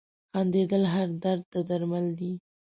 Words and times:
•خندېدل 0.31 0.83
هر 0.93 1.07
درد 1.23 1.43
ته 1.51 1.59
درمل 1.69 2.05
دي. 2.19 2.31